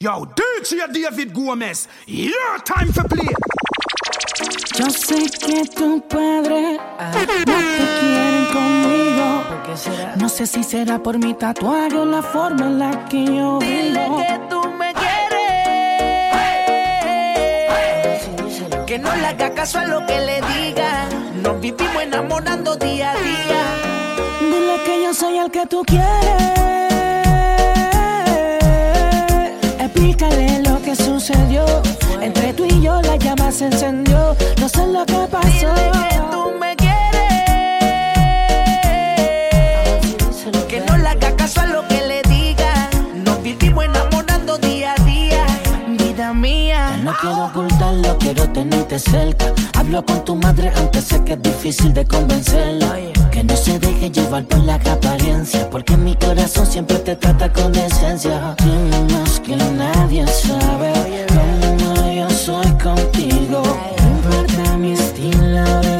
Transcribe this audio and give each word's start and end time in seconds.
Yo, 0.00 0.28
DJ 0.36 0.86
David 0.92 1.32
Gómez, 1.34 1.88
your 2.06 2.60
time 2.64 2.92
to 2.92 3.02
play. 3.02 3.26
Yo 4.78 4.88
sé 4.90 5.28
que 5.44 5.64
tu 5.74 6.00
padre 6.06 6.78
no 6.78 7.26
te 7.26 7.42
quieren 7.98 8.46
conmigo. 8.52 9.42
No 10.20 10.28
sé 10.28 10.46
si 10.46 10.62
será 10.62 11.02
por 11.02 11.18
mi 11.18 11.34
tatuaje 11.34 11.96
o 11.96 12.04
la 12.04 12.22
forma 12.22 12.66
en 12.66 12.78
la 12.78 13.08
que 13.08 13.24
yo 13.24 13.58
Dile 13.58 14.04
vivo. 14.04 14.18
que 14.18 14.38
tú 14.48 14.60
me 14.78 14.94
quieres. 14.94 15.26
Que 18.86 19.00
no 19.00 19.16
le 19.16 19.26
haga 19.26 19.52
caso 19.52 19.80
a 19.80 19.84
lo 19.84 20.06
que 20.06 20.20
le 20.20 20.40
diga. 20.42 21.08
Nos 21.42 21.60
vivimos 21.60 22.00
enamorando 22.00 22.76
día 22.76 23.10
a 23.10 23.16
día. 23.16 23.64
Dile 24.42 24.80
que 24.84 25.02
yo 25.02 25.12
soy 25.12 25.38
el 25.38 25.50
que 25.50 25.66
tú 25.66 25.82
quieres. 25.84 26.06
Explícale 29.98 30.62
lo 30.62 30.80
que 30.80 30.94
sucedió. 30.94 31.64
Entre 32.22 32.52
tú 32.52 32.64
y 32.64 32.80
yo 32.80 33.02
la 33.02 33.16
llama 33.16 33.50
se 33.50 33.66
encendió. 33.66 34.36
No 34.60 34.68
sé 34.68 34.86
lo 34.86 35.04
que 35.04 35.26
pasó. 35.28 35.74
Dile 35.74 36.08
que 36.08 36.20
tú 36.30 36.52
me 36.60 36.76
quieres. 36.76 37.26
Que 40.68 40.80
no 40.82 40.98
le 40.98 41.08
haga 41.08 41.34
caso 41.34 41.62
a 41.62 41.66
lo 41.66 41.88
que 41.88 42.00
le 42.06 42.22
diga. 42.28 42.88
Nos 43.24 43.42
vivimos 43.42 43.86
enamorando 43.86 44.56
día 44.58 44.94
a 44.96 45.02
día. 45.02 45.44
Vida 45.88 46.32
mía. 46.32 46.96
No 47.02 47.12
quiero 47.20 47.46
ocultarlo, 47.46 48.16
quiero 48.18 48.48
tenerte 48.50 49.00
cerca. 49.00 49.52
Hablo 49.76 50.06
con 50.06 50.24
tu 50.24 50.36
madre, 50.36 50.70
aunque 50.76 51.02
sé 51.02 51.24
que 51.24 51.32
es 51.32 51.42
difícil 51.42 51.92
de 51.92 52.06
convencerla. 52.06 53.07
Que 53.38 53.44
no 53.44 53.56
se 53.56 53.78
deje 53.78 54.10
llevar 54.10 54.44
por 54.46 54.58
la 54.64 54.74
apariencia, 54.74 55.70
porque 55.70 55.96
mi 55.96 56.16
corazón 56.16 56.66
siempre 56.66 56.98
te 56.98 57.14
trata 57.14 57.52
con 57.52 57.70
decencia. 57.70 58.56
Más 59.12 59.38
que 59.38 59.54
nadie 59.54 60.26
sabe 60.26 60.92
cómo 61.28 62.12
yo 62.12 62.28
soy 62.30 62.66
contigo. 62.82 63.62
Importa 63.96 64.76
mi 64.78 64.90
estilo 64.94 65.62
de 65.82 65.97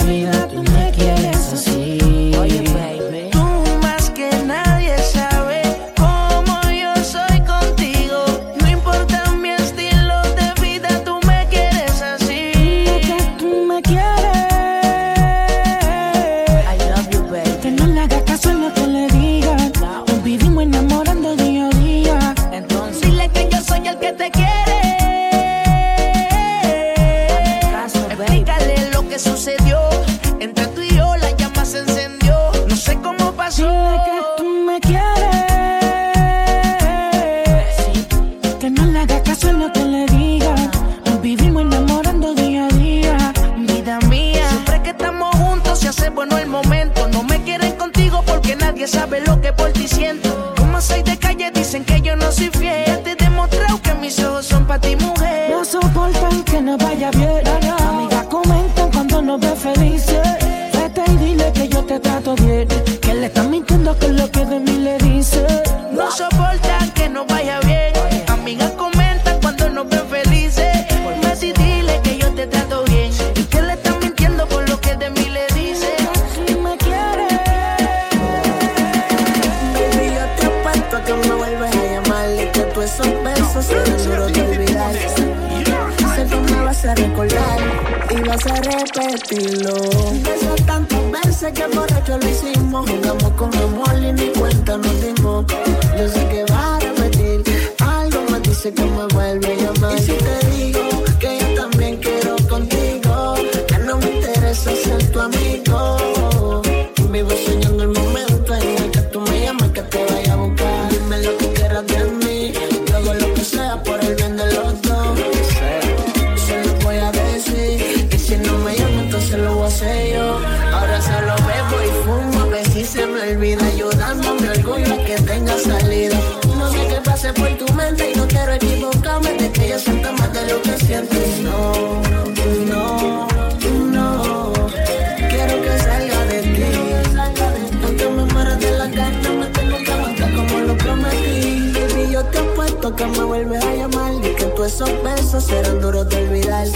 esos 144.68 144.90
besos 145.02 145.44
serán 145.44 145.80
duros 145.80 146.06
de 146.10 146.16
olvidar. 146.16 146.66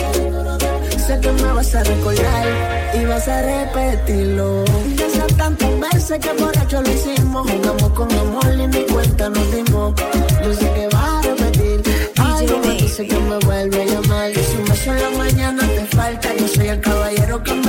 Sé 1.06 1.20
que 1.20 1.30
me 1.30 1.53
vas 1.53 1.75
a 1.75 1.84
recordar 1.84 2.47
y 2.94 3.04
vas 3.04 3.28
a 3.28 3.42
repetirlo. 3.42 4.64
De 4.97 5.06
esas 5.06 5.36
tantas 5.36 5.78
veces 5.78 6.19
que 6.19 6.32
borracho 6.42 6.80
lo 6.80 6.91
hicimos, 6.91 7.50
jugamos 7.50 7.91
con 7.91 8.10
amor 8.12 8.54
y 8.54 8.66
ni 8.66 8.82
cuenta 8.86 9.28
nos 9.28 9.53
dimos. 9.53 9.92
Yo 10.42 10.54
sé 10.54 10.70
que 10.72 10.88
vas 10.92 11.04
a 11.04 11.22
repetir. 11.22 11.82
Algo 12.16 12.58
me 12.66 12.75
dice 12.80 13.06
que 13.06 13.19
me 13.19 13.38
vuelve 13.41 13.82
a 13.82 13.84
llamar. 13.84 14.30
Y 14.30 14.36
si 14.36 14.56
beso 14.69 14.94
en 14.94 15.03
la 15.03 15.10
mañana 15.19 15.62
te 15.69 15.84
falta, 15.97 16.28
yo 16.34 16.48
soy 16.48 16.69
el 16.69 16.80
caballero 16.80 17.42
que 17.42 17.53
me 17.53 17.62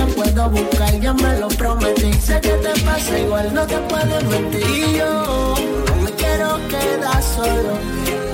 te 0.00 0.12
puedo 0.14 0.50
buscar, 0.50 1.00
ya 1.00 1.12
me 1.12 1.38
lo 1.38 1.48
prometí. 1.48 2.12
Sé 2.14 2.40
que 2.40 2.54
te 2.64 2.72
pasa 2.84 3.18
igual, 3.18 3.52
no 3.52 3.66
te 3.66 3.78
puedo 3.90 4.20
mentir. 4.30 4.66
Y 4.66 4.98
yo 4.98 5.54
no 5.86 5.96
me 6.02 6.10
quiero 6.12 6.48
quedar 6.68 7.22
solo. 7.22 7.72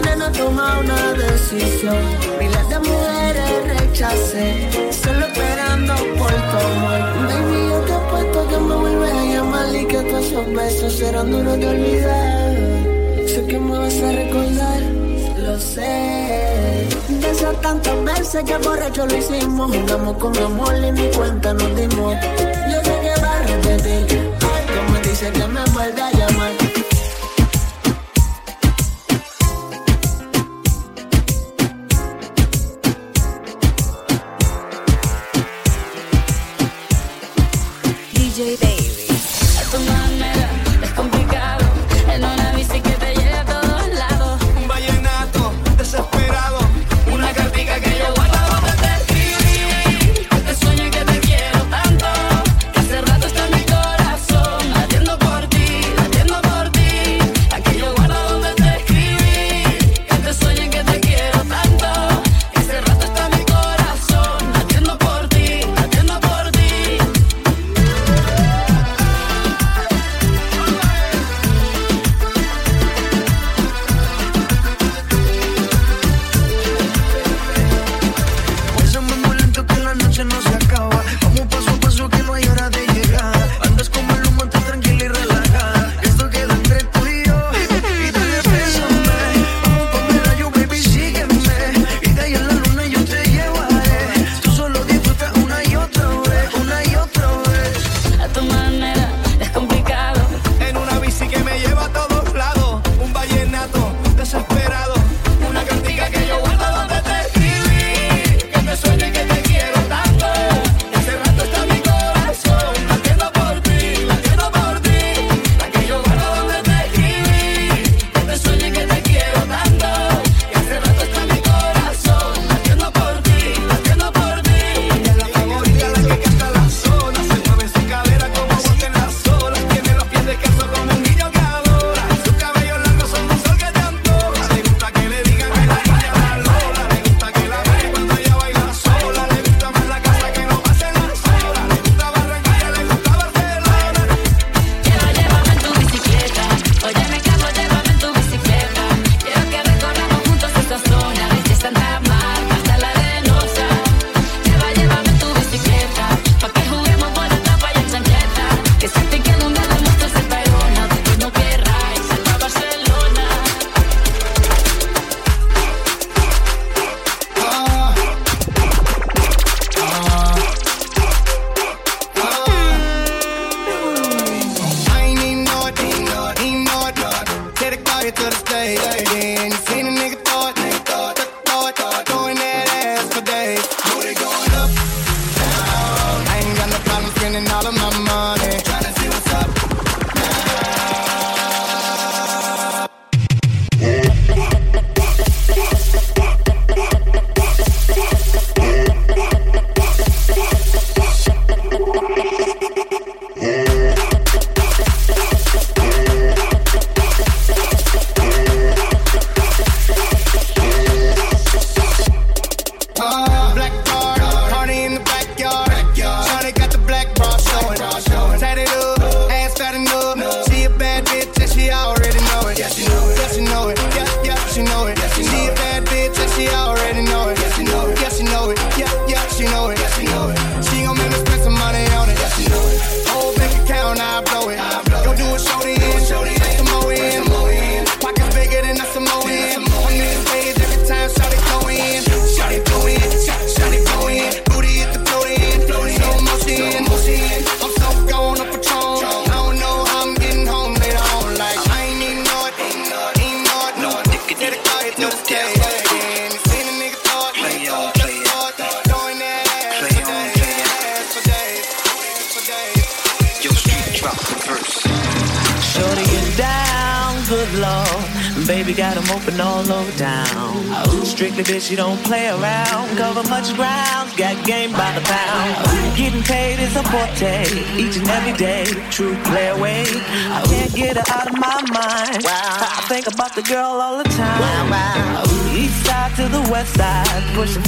Nena, 0.04 0.30
toma 0.32 0.80
una 0.80 1.12
decisión. 1.14 2.02
Miles 2.38 2.68
de 2.68 2.78
mujeres 2.78 3.80
rechacé, 3.80 4.68
solo 5.02 5.26
esperando 5.26 5.94
por 6.18 6.32
tu 6.50 6.56
amor. 6.70 7.00
Baby, 7.28 7.60
yo 7.70 7.80
te 7.86 7.92
apuesto 7.92 8.48
que 8.48 8.58
me 8.58 8.74
vuelves 8.76 9.12
a 9.12 9.24
llamar 9.24 9.76
y 9.76 9.84
que 9.86 10.00
todos 10.02 10.26
esos 10.26 10.46
besos 10.54 10.92
serán 10.92 11.30
duros 11.30 11.58
de 11.58 11.68
olvidar. 11.68 12.54
Sé 13.26 13.44
que 13.46 13.58
me 13.58 13.78
vas 13.78 14.00
a 14.02 14.12
recordar, 14.12 14.82
lo 15.44 15.58
sé. 15.58 16.95
De 17.20 17.30
esas 17.30 17.58
tantas 17.62 18.04
veces 18.04 18.44
que 18.44 18.56
borracho 18.58 19.06
lo 19.06 19.16
hicimos, 19.16 19.74
jugamos 19.74 20.18
con 20.18 20.36
amor 20.36 20.74
y 20.76 20.92
ni 20.92 21.10
cuenta 21.12 21.54
nos 21.54 21.74
dimos. 21.74 22.14
Yo 22.70 22.78
sé 22.84 23.00
que 23.00 23.20
va 23.22 23.32
a 23.32 23.42
repetir, 23.42 24.30
algo 24.40 24.92
me 24.92 25.00
dice 25.00 25.30
que 25.32 25.46
me 25.46 25.64
vuelve 25.72 26.02
a 26.02 26.10
llamar. 26.12 26.95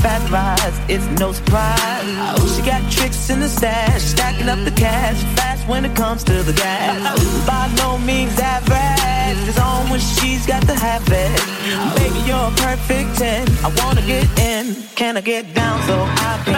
Fat 0.08 0.72
it's 0.88 1.06
no 1.20 1.32
surprise. 1.32 2.56
She 2.56 2.62
got 2.62 2.80
tricks 2.90 3.30
in 3.30 3.40
the 3.40 3.48
stash, 3.48 4.02
stacking 4.02 4.48
up 4.48 4.58
the 4.64 4.70
cash 4.70 5.22
fast 5.36 5.68
when 5.68 5.84
it 5.84 5.94
comes 5.94 6.24
to 6.24 6.42
the 6.42 6.52
gas. 6.52 6.96
By 7.46 7.68
no 7.76 7.98
means 7.98 8.38
average, 8.38 9.48
it's 9.48 9.58
on 9.58 9.90
when 9.90 10.00
she's 10.00 10.46
got 10.46 10.62
to 10.62 10.74
have 10.74 11.04
it. 11.08 11.40
Baby, 11.96 12.20
you're 12.26 12.48
a 12.48 12.56
perfect 12.56 13.18
10. 13.18 13.48
I 13.64 13.68
wanna 13.82 14.02
get 14.02 14.26
in. 14.38 14.74
Can 14.96 15.16
I 15.16 15.20
get 15.20 15.54
down 15.54 15.80
so 15.82 15.94
I 16.00 16.42
can 16.44 16.56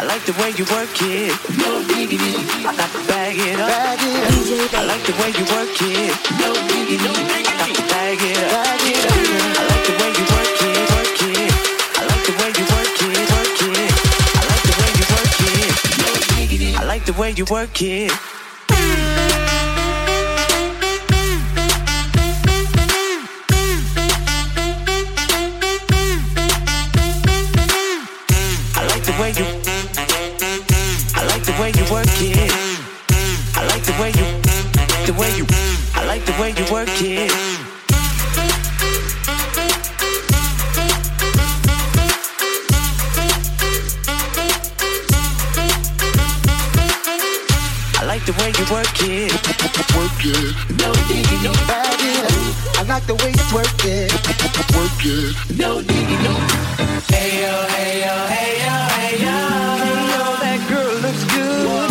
I 0.00 0.04
like 0.04 0.24
the 0.24 0.32
way 0.40 0.50
you 0.56 0.64
work 0.72 0.90
it. 1.02 1.36
No 1.60 1.84
diggity. 1.86 2.32
I 2.64 2.72
got 2.74 2.90
to 2.90 3.00
bag 3.06 3.36
it 3.36 3.60
up. 3.60 3.68
Bag 3.68 4.00
it 4.00 4.74
up. 4.74 4.80
I 4.80 4.84
like 4.86 5.04
the 5.04 5.12
way 5.20 5.30
you 5.36 5.44
work 5.52 5.76
it. 5.76 6.16
No 6.40 6.50
diggity. 6.72 7.12
I 7.28 7.42
got 7.44 7.68
to 7.76 7.82
bag 7.92 8.18
it 8.18 8.40
up. 8.40 8.64
Bag 8.64 8.80
it 8.88 9.04
up. 9.04 9.60
I 9.60 9.64
like 9.68 9.84
the 9.86 9.94
way 10.00 10.10
you 10.16 10.29
the 17.12 17.20
way 17.20 17.32
you 17.32 17.44
work 17.50 17.82
it. 17.82 18.12
I 28.76 28.86
like 28.86 29.02
the 29.02 29.12
way 29.20 29.32
you. 29.32 29.44
I 31.16 31.24
like 31.26 31.42
the 31.42 31.52
way 31.60 31.72
you 31.74 31.84
work 31.92 32.06
it. 32.20 32.52
I 33.56 33.66
like 33.66 33.82
the 33.82 33.92
way 34.00 34.10
you. 34.10 34.26
The 35.06 35.12
way 35.18 35.36
you. 35.36 35.46
I 35.94 36.04
like 36.06 36.24
the 36.24 36.32
way 36.40 36.50
you 36.56 36.72
work 36.72 36.88
it. 37.02 37.69
Work 49.96 50.24
it. 50.24 50.54
No 50.78 50.92
diggy, 51.08 51.42
no 51.42 51.52
bag 51.66 52.00
it. 52.00 52.78
I 52.78 52.82
like 52.86 53.06
the 53.06 53.14
way 53.14 53.32
you 53.32 53.54
work 53.54 53.66
it. 53.84 54.12
Work 54.76 55.04
it. 55.04 55.58
No 55.58 55.80
diggy, 55.80 56.16
no. 56.22 56.34
Hey 57.08 57.42
yo, 57.42 57.66
hey 57.68 58.00
yo, 58.00 58.26
hey 58.26 58.58
yo, 58.64 58.74
hey 58.96 59.24
yo. 59.24 59.50
class 61.10 61.36
and 61.36 61.89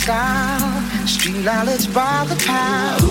style. 0.00 1.06
Street 1.06 1.44
knowledge 1.44 1.86
by 1.92 2.24
the 2.30 2.36
pound. 2.46 3.02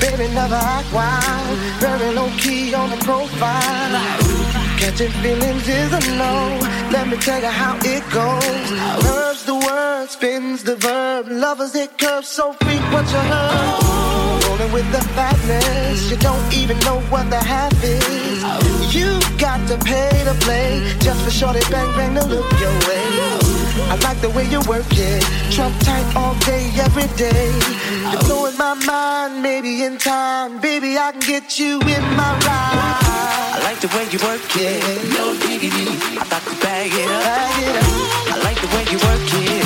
Baby, 0.00 0.26
never 0.34 0.60
act 0.76 0.92
wild. 0.92 1.58
Very 1.78 2.10
low 2.14 2.30
key 2.42 2.74
on 2.74 2.90
the 2.90 3.00
profile. 3.08 3.94
Catching 4.80 5.12
feelings 5.22 5.66
is 5.68 5.90
a 5.92 6.02
no. 6.18 6.34
Let 6.90 7.06
me 7.08 7.16
tell 7.16 7.40
you 7.40 7.54
how 7.62 7.74
it 7.94 8.02
goes. 8.10 8.64
Curves 9.04 9.44
the 9.44 9.54
word, 9.54 10.08
spins 10.08 10.64
the 10.64 10.76
verb. 10.76 11.28
Lovers 11.28 11.74
hit 11.74 11.96
curves 11.98 12.28
so 12.28 12.52
frequent 12.64 13.08
you 13.14 13.22
heard. 13.32 14.42
Rolling 14.44 14.72
with 14.72 14.88
the 14.96 15.02
fatness, 15.16 16.10
you 16.10 16.16
don't 16.16 16.46
even 16.52 16.78
know 16.80 16.98
what 17.12 17.30
the 17.30 17.42
half 17.52 17.76
is. 17.84 18.42
You 18.94 19.08
got 19.38 19.60
to 19.68 19.76
pay 19.78 20.10
to 20.24 20.34
play 20.44 20.70
just 20.98 21.20
for 21.24 21.30
shorty 21.30 21.60
bang 21.70 21.90
bang 21.96 22.14
to 22.16 22.24
look 22.26 22.50
your 22.60 22.74
way. 22.88 23.61
I 23.74 23.96
like 24.02 24.20
the 24.20 24.30
way 24.30 24.44
you 24.48 24.60
work 24.68 24.86
it. 24.90 25.22
Trump 25.50 25.78
tight 25.80 26.04
all 26.14 26.34
day, 26.40 26.70
every 26.76 27.08
day. 27.16 27.52
You're 28.10 28.20
blowing 28.22 28.56
my 28.58 28.74
mind, 28.74 29.42
maybe 29.42 29.84
in 29.84 29.96
time. 29.98 30.60
Baby, 30.60 30.98
I 30.98 31.12
can 31.12 31.20
get 31.20 31.58
you 31.58 31.80
in 31.80 32.04
my 32.16 32.32
ride. 32.44 33.56
I 33.56 33.60
like 33.64 33.80
the 33.80 33.88
way 33.88 34.04
you 34.12 34.18
work 34.20 34.44
it. 34.56 34.82
No 35.16 35.32
diggity. 35.40 35.88
I 36.20 36.24
thought 36.28 36.44
to. 36.44 36.62
Bag 36.62 36.92
it 36.92 37.08
up. 37.08 37.22
I 38.28 38.40
like 38.44 38.60
the 38.60 38.68
way 38.76 38.84
you 38.92 38.98
work 38.98 39.28
it. 39.50 39.61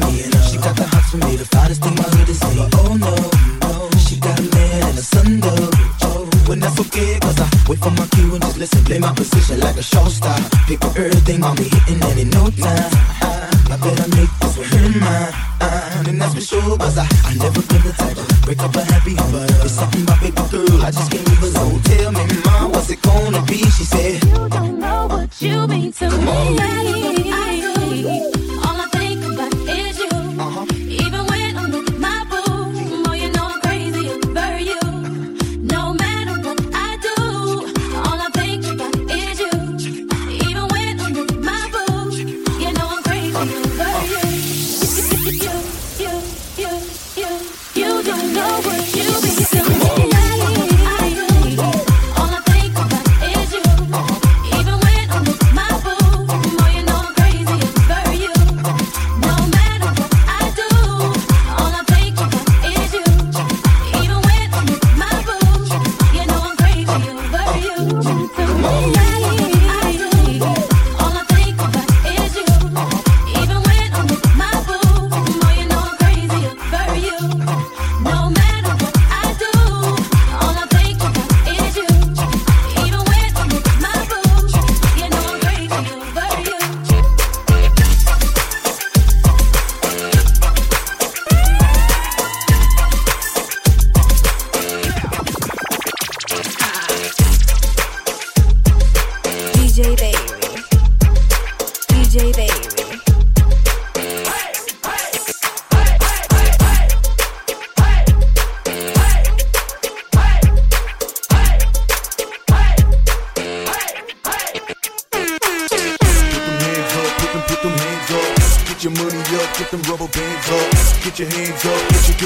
Right 0.00 0.12
up 0.12 0.12
the 0.12 0.12
block 0.12 0.12
from 0.12 0.12
me 0.12 0.22
And 0.22 0.44
she 0.44 0.56
got 0.58 0.76
the 0.76 0.86
hots 0.86 1.10
for 1.10 1.16
me, 1.18 1.36
the 1.36 1.44
finest 1.44 1.82
thing 1.82 1.96
hood 1.96 2.28
has 2.28 2.38
seen 2.38 2.68
Oh 2.74 2.96
no, 2.96 3.14
no, 3.60 3.90
she 3.98 4.16
got 4.20 4.38
a 4.38 4.42
man 4.42 4.82
and 4.88 4.98
a 4.98 5.02
son 5.02 5.40
though 5.40 5.70
Oh, 6.02 6.30
when 6.46 6.60
that's 6.60 6.78
okay, 6.80 7.18
cause 7.20 7.38
I 7.40 7.48
wait 7.68 7.78
for 7.78 7.90
my 7.90 8.06
cue 8.08 8.34
and 8.34 8.42
just 8.42 8.58
listen. 8.58 8.84
Play 8.84 8.98
my 8.98 9.12
position 9.14 9.60
like 9.60 9.76
a 9.76 9.82
show 9.82 10.04
star. 10.06 10.36
Pick 10.66 10.84
up 10.84 10.96
everything, 10.96 11.42
I'll 11.44 11.54
be 11.54 11.64
hitting 11.64 12.00
it 12.02 12.18
in 12.18 12.30
no 12.30 12.50
time. 12.50 12.90
I 13.72 13.76
better 13.80 14.08
make 14.16 14.32
this 14.40 14.58
one 14.58 14.68
her 14.68 15.00
mine 15.00 16.06
And 16.08 16.20
that's 16.20 16.34
for 16.34 16.40
sure, 16.40 16.76
cause 16.76 16.98
I, 16.98 17.06
I 17.24 17.34
never 17.34 17.62
been 17.62 17.82
the 17.82 17.94
type 17.96 18.16
to 18.16 18.24
break 18.44 18.60
up 18.60 18.74
a 18.76 18.84
happy 18.84 19.14
home 19.14 19.32
But 19.32 19.50
it's 19.64 19.72
something 19.72 20.02
about 20.02 20.20
baby 20.20 20.42
girl, 20.50 20.82
I 20.82 20.90
just 20.90 21.10
can't 21.10 21.26
leave 21.28 21.42
alone 21.42 21.80
Tell 21.82 22.12
me, 22.12 22.24
mom, 22.44 22.72
what's 22.72 22.90
it 22.90 23.00
gonna 23.00 23.42
be? 23.46 23.58
She 23.58 23.84
said. 23.84 24.24
You 24.24 24.48
don't 24.48 24.78
know 24.78 25.06
what 25.06 25.40
you 25.40 25.66
mean 25.66 25.92
to 25.92 26.10
me. 26.10 26.26
All 26.26 26.60
I 26.60 26.82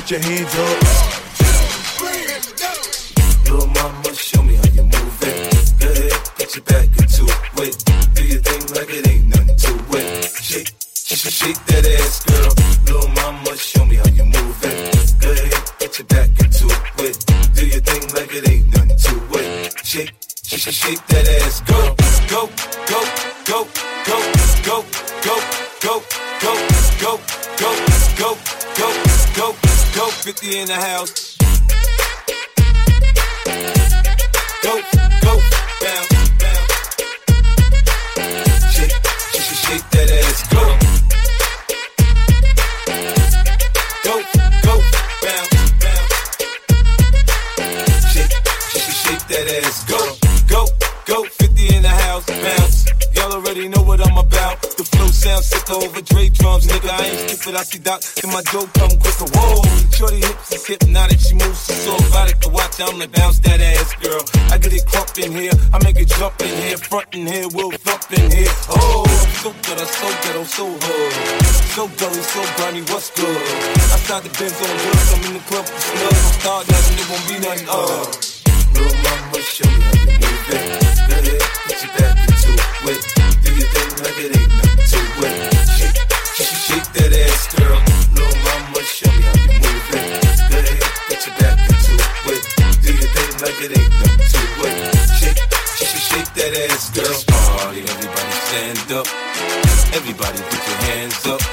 put 0.07 0.11
your 0.13 0.21
hands 0.21 0.55
up. 0.55 0.66
Ain't 57.07 57.31
stupid, 57.31 57.55
I 57.57 57.63
see 57.63 57.79
Doc, 57.79 58.03
and 58.23 58.33
my 58.33 58.43
dope 58.51 58.73
come 58.75 58.91
quicker. 58.99 59.29
Whoa, 59.31 59.63
shorty 59.95 60.21
hips 60.21 60.53
is 60.53 60.67
hypnotic, 60.67 61.21
she 61.21 61.35
moves 61.35 61.59
so 61.59 61.95
erotic. 62.11 62.39
To 62.41 62.49
watch, 62.51 62.81
I'm 62.81 62.99
like 62.99 63.13
bounce 63.13 63.39
that 63.41 63.61
ass, 63.61 63.95
girl. 64.03 64.23
I 64.51 64.59
get 64.59 64.73
it 64.73 64.87
crump 64.87 65.17
in 65.19 65.33
here, 65.33 65.55
I 65.73 65.79
make 65.85 65.97
it 65.97 66.09
jump 66.19 66.41
in 66.43 66.55
here, 66.63 66.77
front 66.77 67.15
in 67.15 67.27
here, 67.27 67.47
we'll 67.55 67.71
thump 67.87 68.11
in 68.13 68.31
here. 68.31 68.51
Oh, 68.71 69.07
so 69.43 69.55
good, 69.65 69.79
I'm 69.79 69.87
so 69.87 70.09
ghetto, 70.23 70.45
so 70.45 70.67
hood. 70.67 71.13
So 71.77 71.89
gully, 72.01 72.23
so 72.23 72.43
grimy, 72.57 72.83
what's 72.91 73.11
good? 73.15 73.37
Outside 73.93 74.23
the 74.25 74.31
Benz 74.39 74.57
on 74.59 74.73
wheels, 74.81 75.13
I'm 75.15 75.23
in 75.29 75.35
the 75.35 75.45
club 75.47 75.67
for 75.67 75.81
snug. 75.81 76.13
I'm 76.13 76.33
start 76.41 76.65
nothing, 76.69 76.99
it 76.99 77.07
won't 77.11 77.25
be 77.29 77.37
nothing, 77.45 77.69
uh. 77.69 78.37
Little 78.75 78.97
mama, 79.05 79.41
show 79.41 79.69
me 79.69 79.81
how 79.81 79.95
you 79.97 80.11
move 80.21 80.51
it. 80.57 80.65
Put 81.67 81.79
your 81.83 81.93
back 81.97 82.17
into 82.29 82.51
it. 82.91 83.03
Do 83.43 83.51
your 83.55 83.69
thing 83.73 83.86
ass, 96.57 96.91
girl. 96.91 97.05
Let's 97.05 97.25
party, 97.25 97.81
everybody 97.81 98.33
stand 98.49 98.93
up. 98.93 99.07
Everybody 99.95 100.39
put 100.39 100.63
your 100.69 100.79
hands 100.89 101.27
up. 101.27 101.46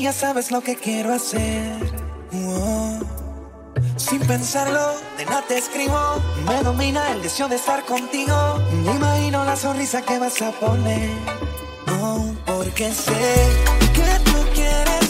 Ya 0.00 0.12
sabes 0.12 0.52
lo 0.52 0.60
que 0.60 0.76
quiero 0.76 1.12
hacer, 1.14 1.74
sin 3.96 4.20
pensarlo, 4.20 4.92
de 5.16 5.24
nada 5.24 5.42
te 5.48 5.58
escribo. 5.58 5.98
Me 6.46 6.62
domina 6.62 7.10
el 7.12 7.22
deseo 7.22 7.48
de 7.48 7.56
estar 7.56 7.84
contigo. 7.84 8.60
Me 8.84 8.92
imagino 8.94 9.44
la 9.44 9.56
sonrisa 9.56 10.02
que 10.02 10.18
vas 10.18 10.40
a 10.42 10.52
poner, 10.52 11.10
oh, 12.00 12.32
porque 12.46 12.92
sé 12.92 13.48
que 13.94 14.30
tú 14.30 14.36
quieres. 14.54 15.05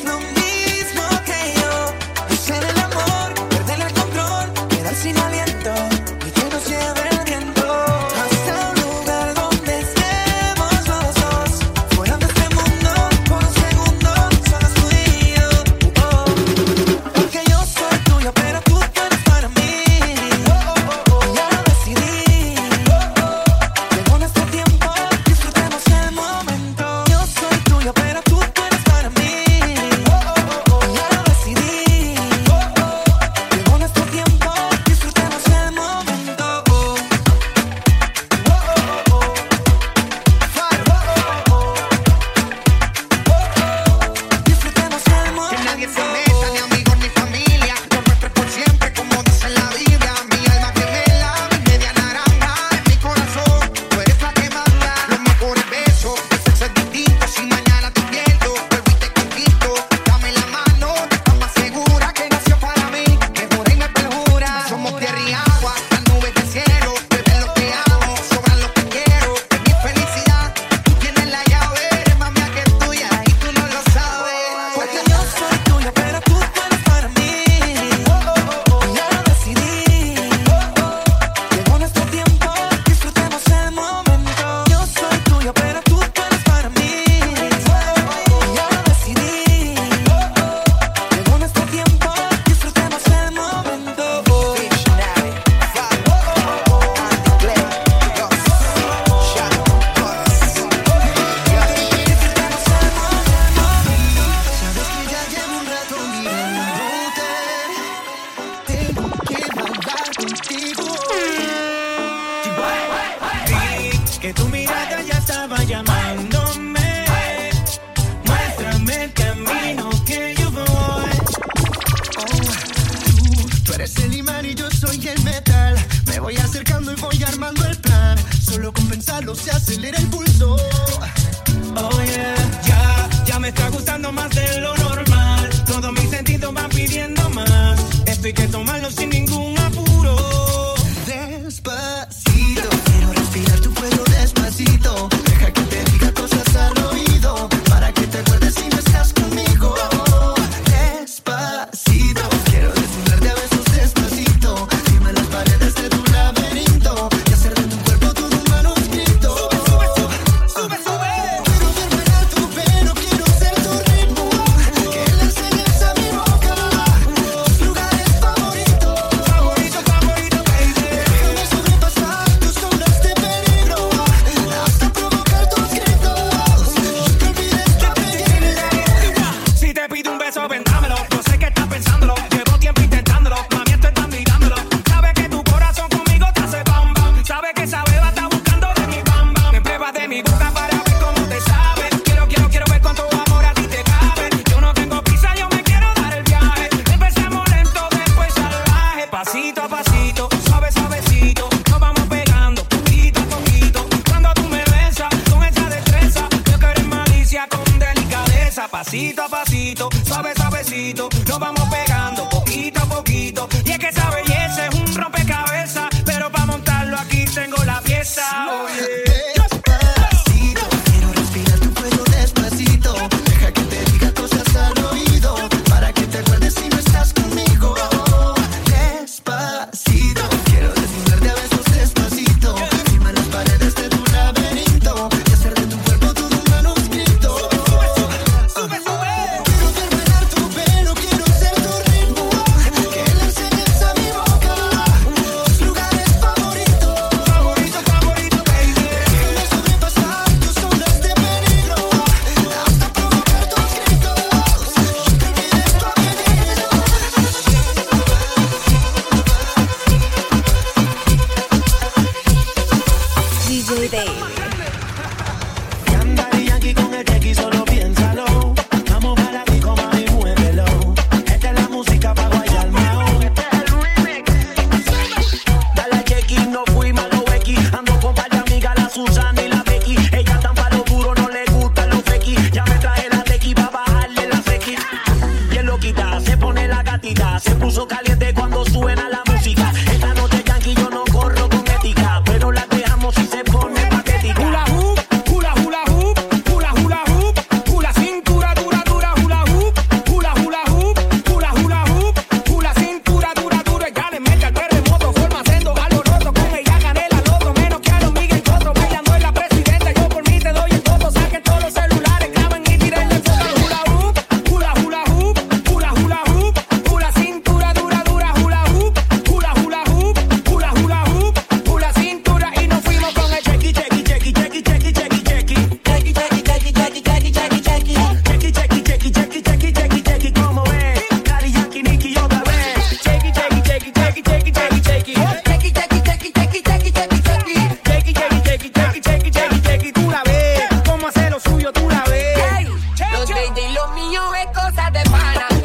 lo 343.76 343.88
mío 343.88 344.34
es 344.34 344.46
cosa 344.58 344.90
de 344.90 345.02
pana. 345.10 345.55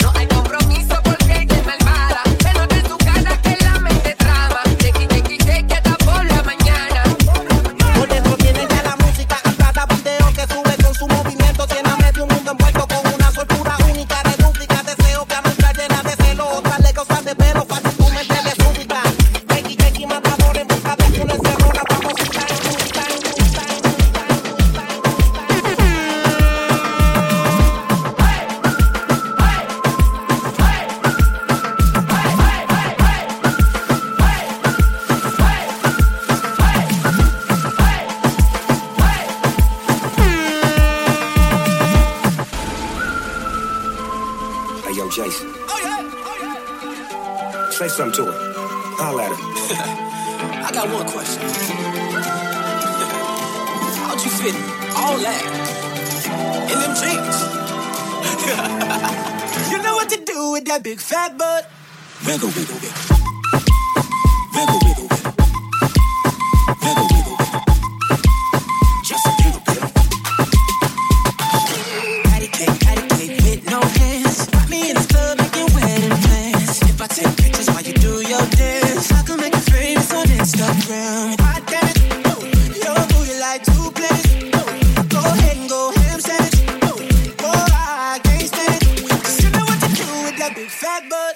bad, 91.09 91.35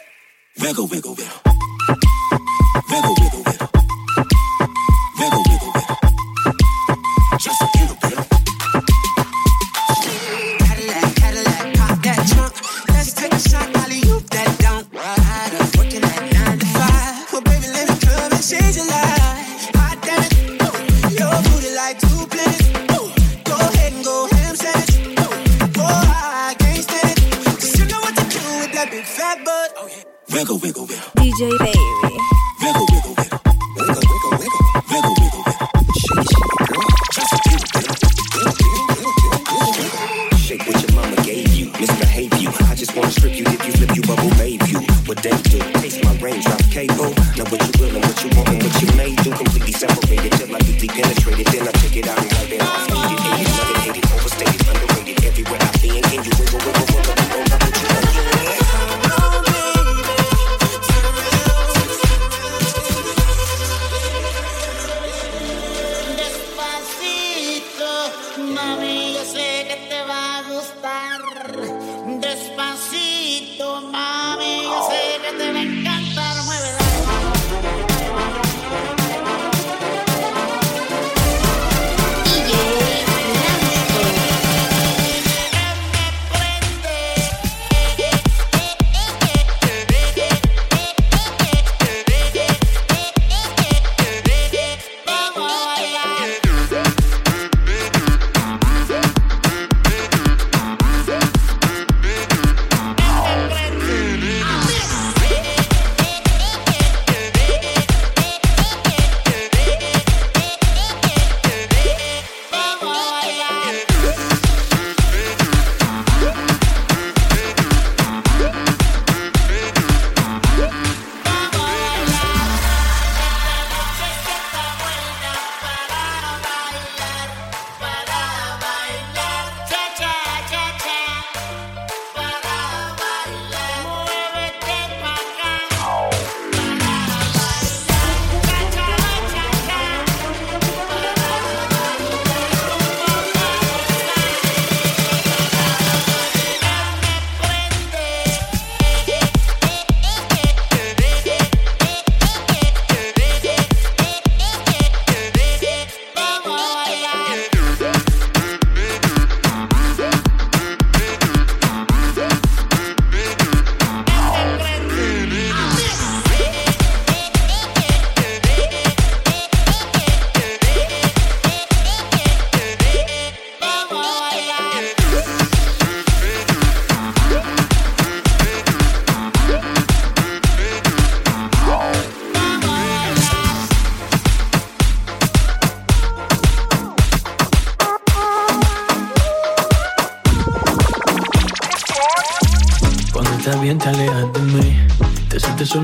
wiggle, 0.62 0.88
wiggle, 0.88 1.16
wiggle. 1.16 1.42
Wiggle, 2.90 3.16
wiggle, 3.20 3.44
wiggle. 3.46 3.65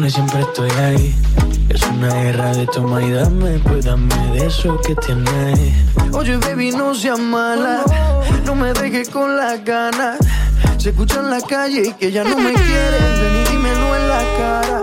Siempre 0.09 0.41
estoy 0.41 0.69
ahí. 0.71 1.15
Es 1.69 1.81
una 1.83 2.07
guerra 2.07 2.53
de 2.53 2.65
toma 2.67 3.01
y 3.03 3.11
dame, 3.11 3.59
pues 3.59 3.85
dame 3.85 4.15
de 4.33 4.47
eso 4.47 4.79
que 4.81 4.95
tienes. 4.95 5.59
Oye, 6.13 6.37
baby, 6.37 6.71
no 6.71 6.95
seas 6.95 7.19
mala. 7.19 7.83
No 8.45 8.55
me 8.55 8.73
dejes 8.73 9.09
con 9.09 9.35
las 9.35 9.63
ganas. 9.65 10.17
Se 10.77 10.89
escucha 10.89 11.19
en 11.19 11.29
la 11.29 11.41
calle 11.41 11.89
y 11.89 11.93
que 11.93 12.11
ya 12.11 12.23
no 12.23 12.37
me 12.37 12.53
quieres. 12.53 13.19
Ven 13.21 13.41
y 13.41 13.51
dímelo 13.51 13.95
en 13.97 14.07
la 14.07 14.23
cara. 14.37 14.81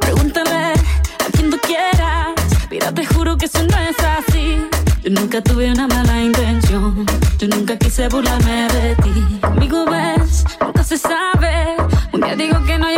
Pregúntale 0.00 0.72
a 0.72 1.30
quien 1.32 1.50
tú 1.50 1.58
quieras. 1.62 2.34
Mira, 2.70 2.92
te 2.92 3.04
juro 3.04 3.36
que 3.36 3.46
eso 3.46 3.62
no 3.62 3.78
es 3.78 3.96
así. 3.98 4.58
Yo 5.02 5.10
nunca 5.10 5.42
tuve 5.42 5.70
una 5.70 5.86
mala 5.86 6.22
intención. 6.22 7.04
Yo 7.38 7.48
nunca 7.48 7.76
quise 7.76 8.08
burlarme 8.08 8.68
de 8.72 8.96
ti. 8.96 9.38
Amigo, 9.42 9.84
ves, 9.84 10.44
nunca 10.60 10.82
se 10.82 10.96
sabe. 10.96 11.76
Un 12.12 12.22
día 12.22 12.34
digo 12.34 12.64
que 12.64 12.78
no, 12.78 12.90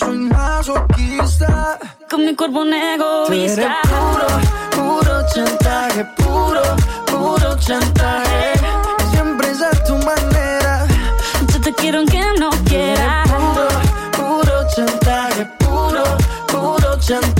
soy 0.00 0.18
masoquista. 0.18 1.78
Con 2.10 2.24
mi 2.24 2.34
cuerpo 2.34 2.60
un 2.60 2.70
Tú 2.70 2.74
eres 2.76 3.58
egoísta. 3.58 3.76
puro, 3.82 4.28
puro 4.76 5.22
chantaje, 5.34 6.04
puro, 6.16 6.62
puro 7.06 7.56
chantaje. 7.58 8.52
Siempre 9.12 9.50
es 9.50 9.62
a 9.62 9.70
tu 9.84 9.94
manera. 9.96 10.86
Yo 11.52 11.60
te 11.60 11.72
quiero 11.74 11.98
aunque 11.98 12.20
no 12.38 12.50
quiera. 12.64 13.22
Puro, 13.24 13.68
puro 14.16 14.54
chantaje, 14.74 15.44
puro, 15.58 16.02
puro 16.46 16.98
chantaje. 16.98 17.39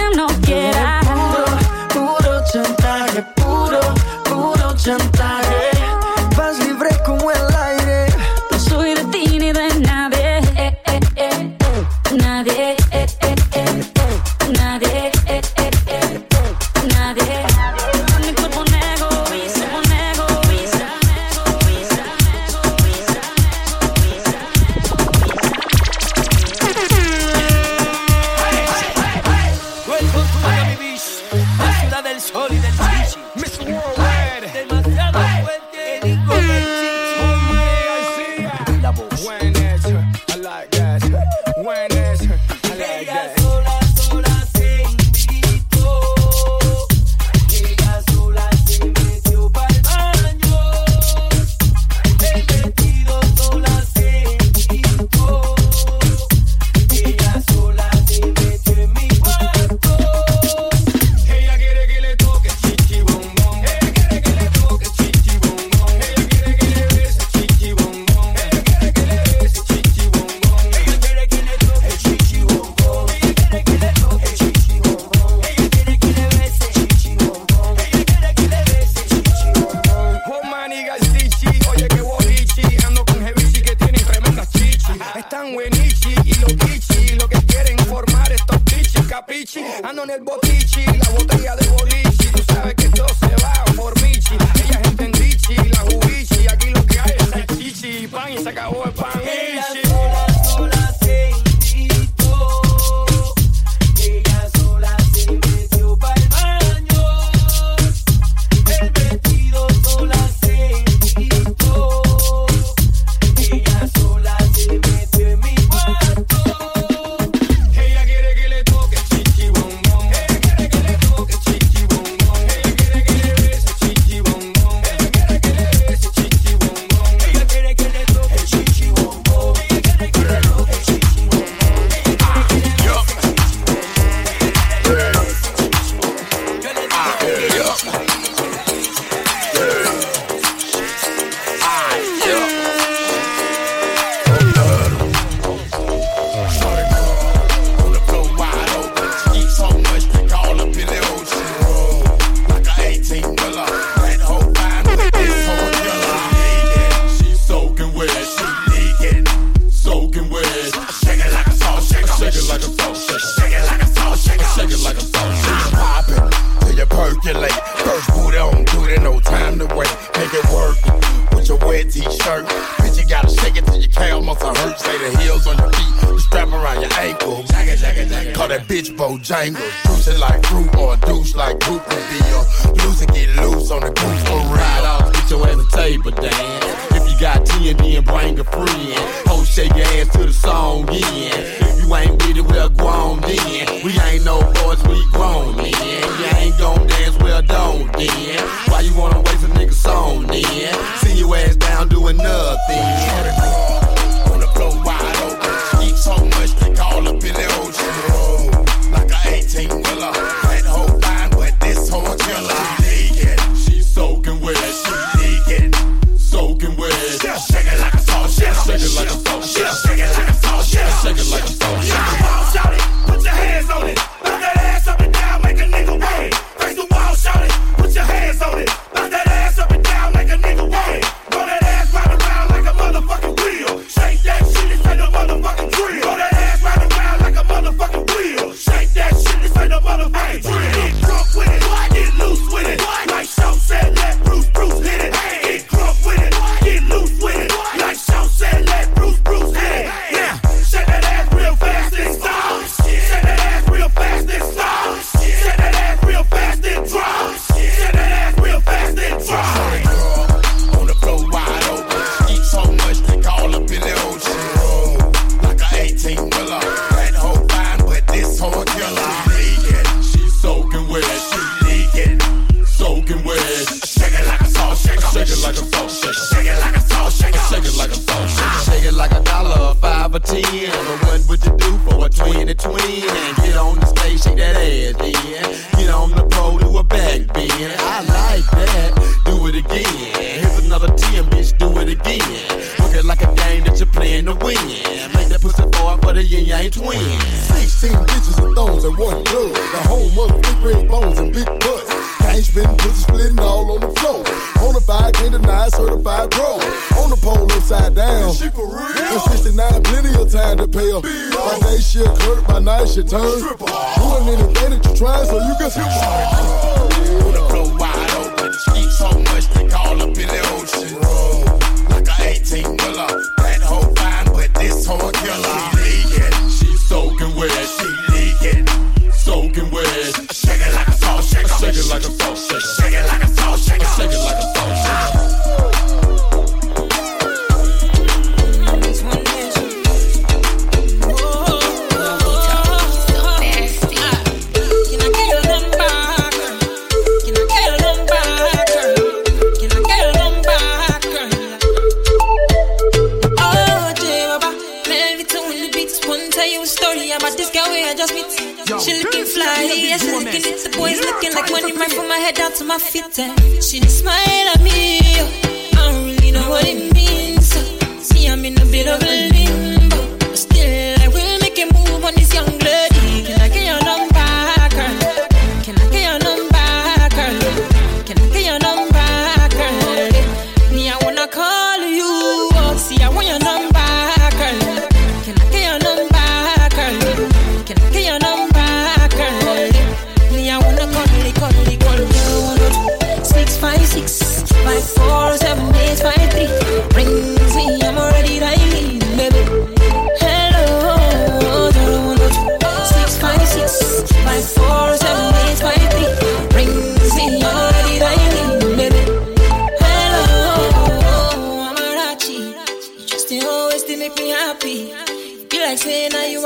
puro 4.97 5.20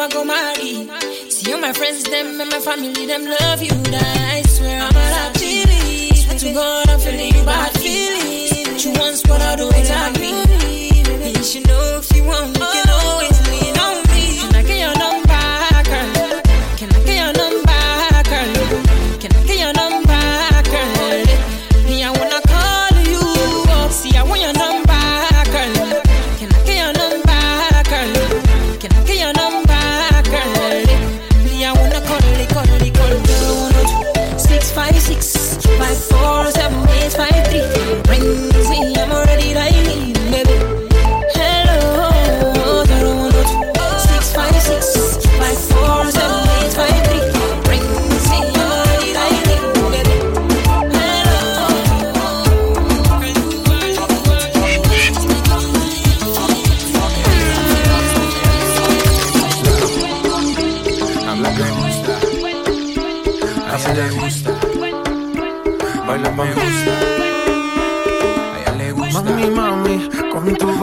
I 0.05 0.09
go 0.09 0.23
marry. 0.23 0.87
See 1.31 1.51
all 1.51 1.59
my 1.59 1.73
friends, 1.73 2.03
them 2.03 2.39
and 2.39 2.51
my 2.51 2.59
family, 2.59 3.07
them 3.07 3.25
love 3.25 3.61
you. 3.63 3.71
That 3.89 4.33
I 4.33 4.43
swear 4.43 4.79
I'm 4.79 4.93
not 4.93 5.13
I 5.13 5.33
believe. 5.33 6.17
Swear 6.17 6.37
to 6.37 6.53
God, 6.53 6.89
I'm 6.89 6.99
feeling 6.99 7.45
bad 7.45 7.71
feelings. 7.79 8.67
But 8.69 8.85
you 8.85 8.91
once 8.99 9.23
what 9.25 9.41
I 9.41 9.55
do 9.55 9.65
without 9.67 10.19
me. 10.19 10.44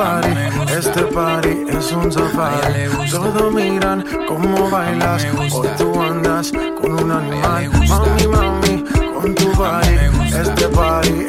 este 0.03 1.03
party 1.15 1.65
es 1.69 1.93
un 1.93 2.11
safari. 2.11 2.89
Todos 3.11 3.53
miran 3.55 4.05
cómo 4.27 4.69
bailas, 4.71 5.25
hoy 5.53 5.69
tú 5.79 6.01
andas 6.01 6.53
con 6.81 6.93
un 7.05 7.11
animal. 7.11 7.71
Mami, 7.89 8.27
mami, 8.27 8.85
con 9.15 9.35
tu 9.35 9.53
party, 9.53 9.95
este 10.41 10.69
party 10.69 11.22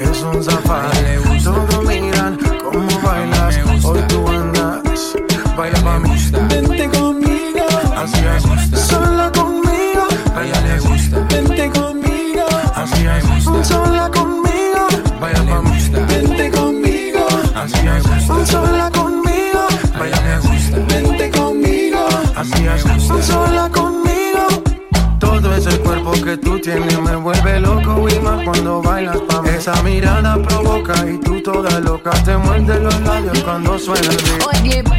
muerde 32.59 32.79
los 32.79 32.99
labios 33.01 33.43
cuando 33.43 33.79
suena 33.79 34.09
el 34.09 34.63
beat. 34.63 34.92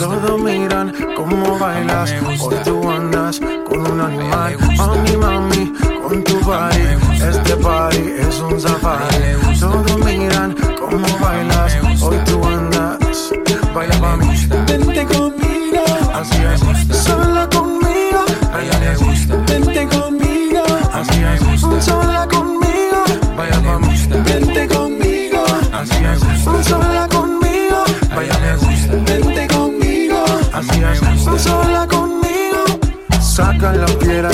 Todos 0.00 0.40
miran 0.40 0.94
cómo 1.14 1.58
bailas. 1.58 2.10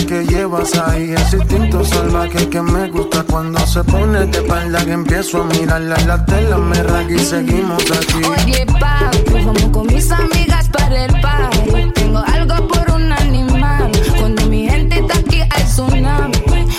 que 0.05 0.27
llevas 0.27 0.77
ahí. 0.77 1.13
Ese 1.13 1.39
instinto 1.39 1.85
salvaje 1.85 2.49
que 2.49 2.61
me 2.61 2.91
gusta 2.91 3.23
cuando 3.23 3.59
se 3.67 3.83
pone 3.85 4.27
de 4.27 4.39
espalda. 4.39 4.85
Que 4.85 4.93
empiezo 4.93 5.43
a 5.43 5.45
mirarla 5.45 5.97
la 6.07 6.25
tela, 6.27 6.59
me 6.59 6.83
raga 6.83 7.11
y 7.11 7.19
seguimos 7.19 7.83
aquí. 7.91 8.23
Oye, 8.25 8.67
papi, 8.67 9.33
vamos 9.33 9.65
con 9.73 9.87
mis 9.87 10.11
amigas 10.11 10.69
para 10.69 11.05
el 11.05 11.21
party. 11.21 11.93
Tengo 11.95 12.19
algo 12.19 12.69
por 12.69 12.95
un 12.95 13.13
animal. 13.13 13.91
Cuando 14.19 14.47
mi 14.47 14.69
gente 14.69 14.99
está 14.99 15.19
aquí, 15.19 15.41
hay 15.41 15.65
tsunami. 15.65 16.37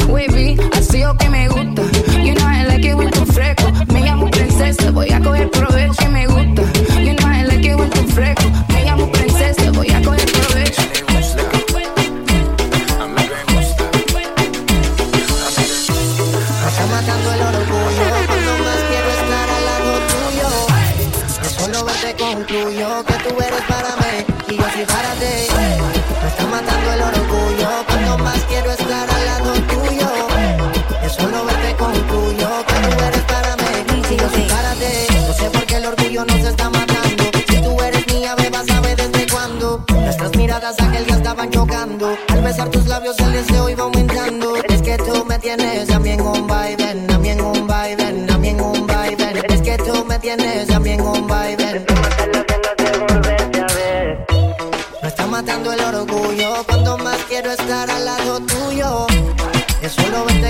Wavy, 0.07 0.57
así 0.77 1.03
o 1.03 1.17
que 1.17 1.29
me 1.29 1.47
gusta. 1.49 1.76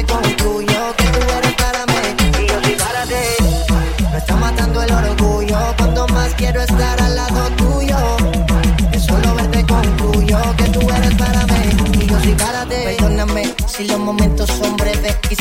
concluyo 0.07 0.95
que 0.97 1.03
tú 1.13 1.19
eres 1.37 1.53
para 1.55 1.85
mí 1.85 1.93
y 2.39 2.47
yo 2.47 2.77
para 2.77 3.03
ti. 3.03 3.25
Me 4.11 4.17
está 4.17 4.35
matando 4.35 4.81
el 4.81 4.91
orgullo 4.91 5.57
cuando 5.77 6.07
más 6.07 6.33
quiero 6.35 6.61
estar. 6.61 6.86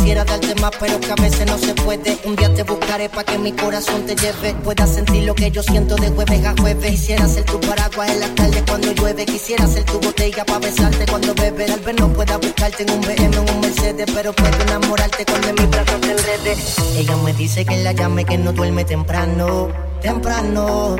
Quisiera 0.07 0.25
darte 0.25 0.55
más, 0.61 0.71
pero 0.79 1.01
que 1.01 1.11
a 1.11 1.17
veces 1.17 1.47
no 1.47 1.59
se 1.59 1.75
puede. 1.75 2.17
Un 2.23 2.37
día 2.37 2.55
te 2.55 2.63
buscaré 2.63 3.09
para 3.09 3.25
que 3.25 3.39
mi 3.39 3.51
corazón 3.51 4.07
te 4.07 4.15
lleve. 4.15 4.55
Puedas 4.63 4.95
sentir 4.95 5.25
lo 5.25 5.35
que 5.35 5.51
yo 5.51 5.65
siento 5.65 5.97
de 5.97 6.11
jueves 6.11 6.47
a 6.47 6.55
jueves. 6.57 6.93
Quisiera 6.93 7.27
ser 7.27 7.45
tu 7.45 7.59
paraguas 7.59 8.11
en 8.11 8.21
la 8.21 8.29
tarde 8.37 8.63
cuando 8.69 8.93
llueve. 8.93 9.27
Quisiera 9.27 9.67
ser 9.67 9.83
tu 9.83 9.99
botella 9.99 10.45
para 10.45 10.61
besarte 10.61 11.07
cuando 11.07 11.35
bebe. 11.35 11.67
Tal 11.67 11.81
vez 11.81 11.97
no 11.99 12.09
pueda 12.13 12.37
buscarte 12.37 12.85
en 12.85 12.91
un 12.93 13.01
BM 13.01 13.37
o 13.37 13.53
un 13.53 13.61
Mercedes, 13.61 14.07
pero 14.15 14.33
puedo 14.33 14.63
enamorarte 14.63 15.25
cuando 15.25 15.49
en 15.49 15.55
mis 15.57 15.71
brazos 15.71 16.01
te 16.01 16.13
enrede. 16.13 16.57
Ella 16.97 17.17
me 17.17 17.33
dice 17.33 17.65
que 17.65 17.77
la 17.83 17.91
llame, 17.91 18.25
que 18.25 18.39
no 18.39 18.53
duerme 18.53 18.85
temprano. 18.85 19.71
Temprano. 20.01 20.95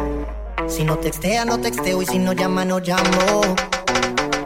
Si 0.67 0.83
no 0.83 0.99
textea, 0.99 1.45
no 1.45 1.61
texteo. 1.61 2.03
Y 2.03 2.07
si 2.07 2.19
no 2.19 2.33
llama, 2.33 2.65
no 2.65 2.81
llamo. 2.81 3.43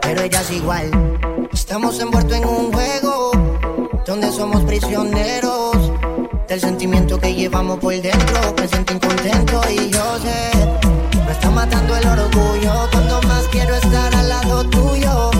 Pero 0.03 0.21
ella 0.21 0.39
es 0.39 0.51
igual. 0.51 0.91
Estamos 1.51 1.99
envueltos 1.99 2.37
en 2.37 2.45
un 2.45 2.71
juego 2.71 3.20
donde 4.05 4.31
somos 4.31 4.63
prisioneros 4.63 5.91
del 6.47 6.59
sentimiento 6.59 7.19
que 7.19 7.33
llevamos 7.33 7.79
por 7.79 7.93
dentro. 7.93 8.55
Me 8.59 8.67
siento 8.67 8.93
incontento 8.93 9.61
y 9.69 9.89
yo 9.89 10.19
sé, 10.19 10.51
me 11.25 11.31
está 11.31 11.49
matando 11.51 11.95
el 11.95 12.07
orgullo. 12.07 12.89
Cuando 12.91 13.21
más 13.23 13.47
quiero 13.51 13.75
estar 13.75 14.15
al 14.15 14.29
lado 14.29 14.63
tuyo, 14.69 15.31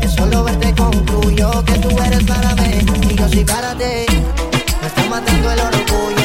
es 0.00 0.12
solo 0.12 0.44
verte 0.44 0.74
concluyo 0.74 1.64
que 1.64 1.72
tú 1.78 1.88
eres 2.02 2.24
para 2.24 2.54
mí 2.56 2.86
y 3.10 3.14
yo 3.14 3.28
soy 3.28 3.44
para 3.44 3.74
ti. 3.76 4.06
Me 4.80 4.86
está 4.86 5.04
matando 5.08 5.50
el 5.52 5.60
orgullo. 5.60 6.15